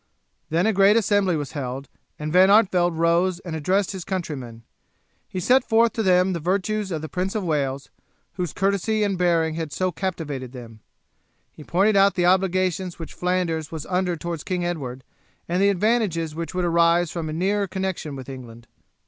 Then 0.49 0.65
a 0.65 0.73
great 0.73 0.97
assembly 0.97 1.37
was 1.37 1.51
held, 1.51 1.87
and 2.17 2.33
Van 2.33 2.49
Artevelde 2.49 2.97
rose 2.97 3.39
and 3.41 3.55
addressed 3.55 3.91
his 3.91 4.03
countrymen. 4.03 4.63
He 5.27 5.39
set 5.39 5.63
forth 5.63 5.93
to 5.93 6.01
them 6.01 6.33
the 6.33 6.39
virtues 6.39 6.89
of 6.89 7.03
the 7.03 7.07
Prince 7.07 7.35
of 7.35 7.43
Wales, 7.43 7.91
whose 8.33 8.51
courtesy 8.51 9.03
and 9.03 9.15
bearing 9.15 9.53
had 9.53 9.71
so 9.71 9.91
captivated 9.91 10.53
them; 10.53 10.79
he 11.51 11.63
pointed 11.63 11.95
out 11.95 12.15
the 12.15 12.25
obligations 12.25 12.97
which 12.97 13.13
Flanders 13.13 13.71
was 13.71 13.85
under 13.85 14.15
towards 14.17 14.43
King 14.43 14.65
Edward, 14.65 15.03
and 15.47 15.61
the 15.61 15.69
advantages 15.69 16.33
which 16.33 16.55
would 16.55 16.65
arise 16.65 17.11
from 17.11 17.29
a 17.29 17.33
nearer 17.33 17.67
connection 17.67 18.15
with 18.15 18.27
England. 18.27 18.65